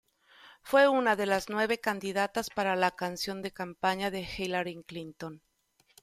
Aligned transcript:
Fue 0.63 0.87
una 0.87 1.15
de 1.15 1.27
las 1.27 1.49
nueve 1.49 1.79
candidatas 1.79 2.49
para 2.49 2.75
la 2.75 2.89
canción 2.89 3.43
de 3.43 3.51
campaña 3.53 4.09
de 4.09 4.27
Hillary 4.35 4.81
Clinton. 4.81 5.43